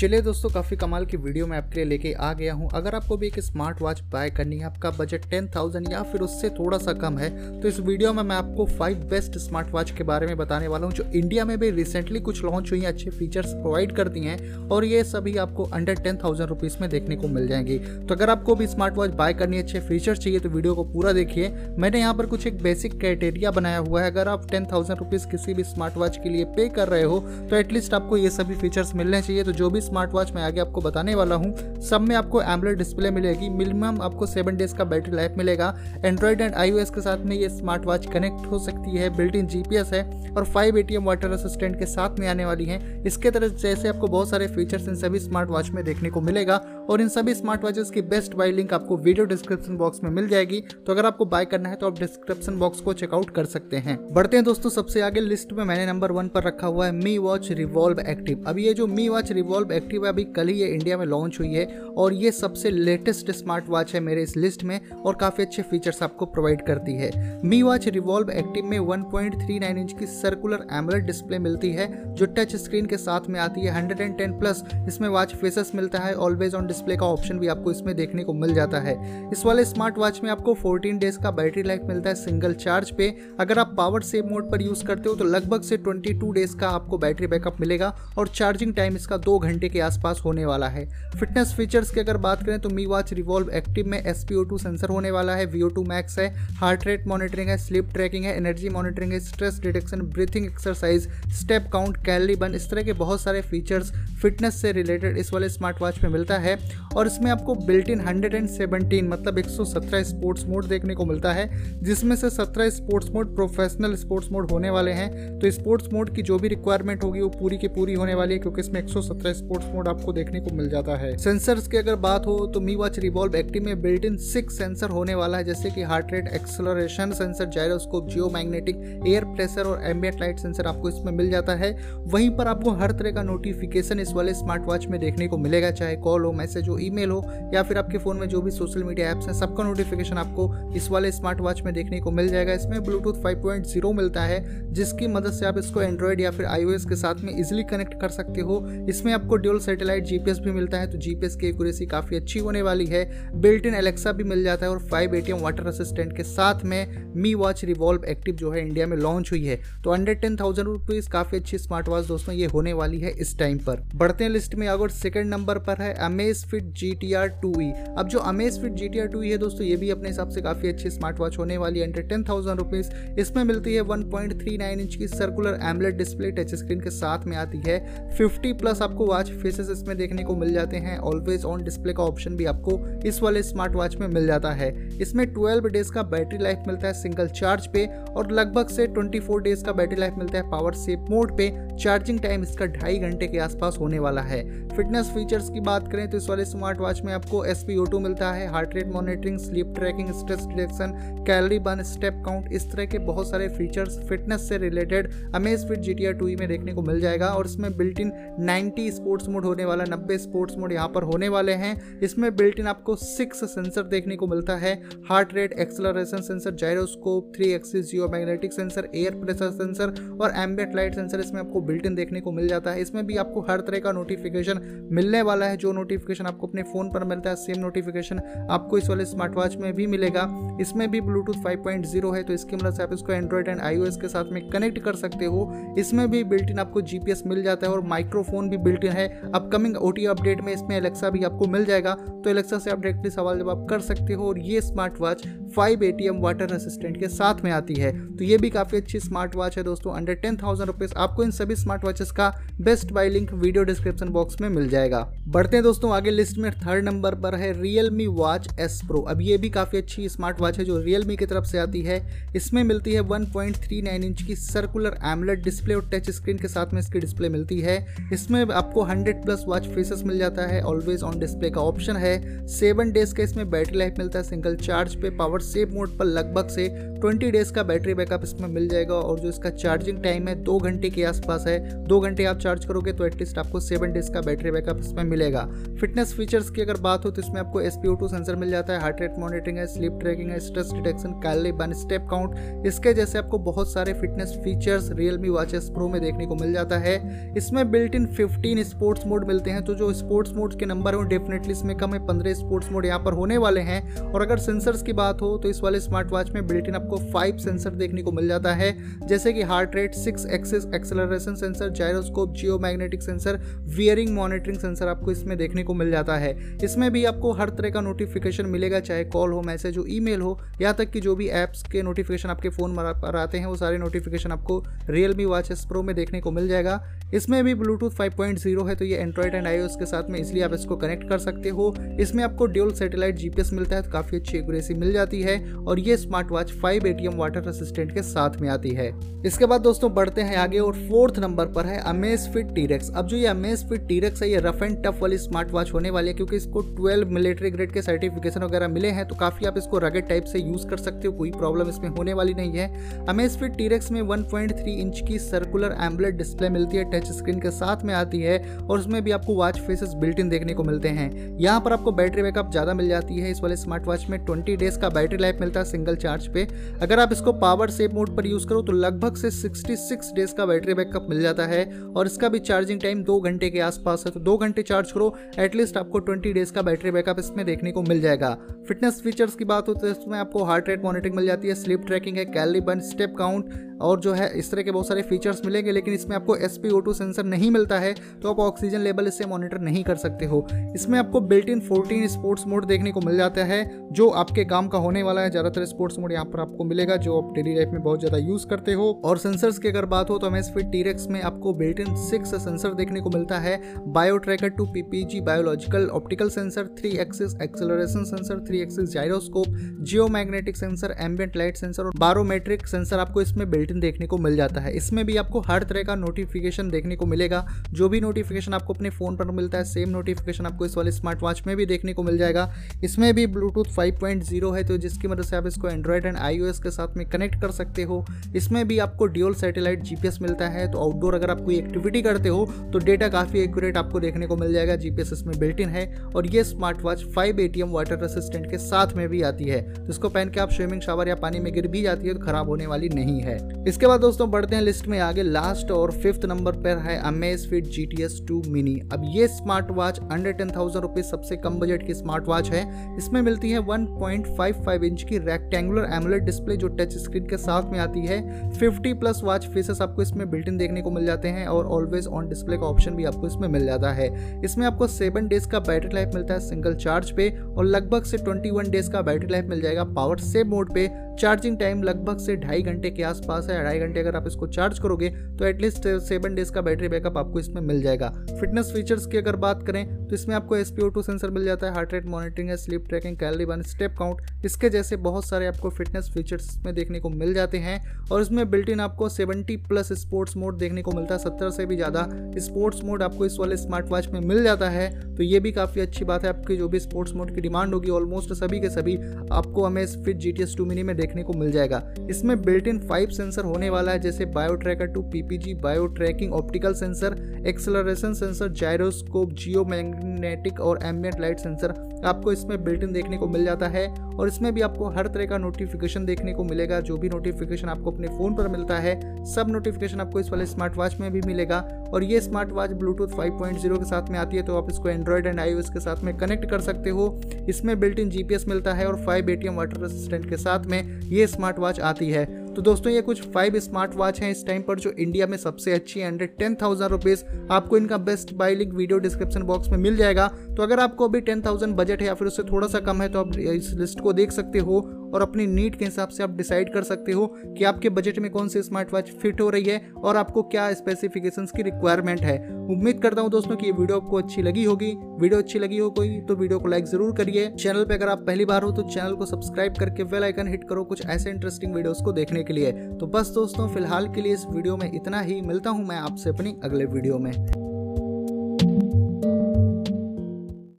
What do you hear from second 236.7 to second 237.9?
GPS मिल जाता है और